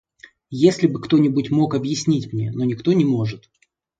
Если 0.63 0.87
бы 0.87 0.99
кто-нибудь 0.99 1.51
мог 1.51 1.75
объяснить 1.75 2.33
мне, 2.33 2.51
но 2.51 2.65
никто 2.65 2.91
не 2.91 3.05
может. 3.05 3.47